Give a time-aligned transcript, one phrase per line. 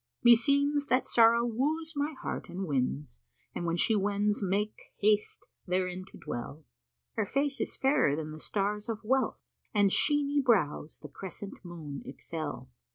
[0.25, 5.47] Meseems that sorrow wooes my heart and wins * And when she wends makes haste
[5.67, 6.65] therein to dwell.
[7.11, 9.35] Her face is fairer than the Stars of Wealth[FN#477]
[9.73, 12.67] * And sheeny brows the crescent Moon excel."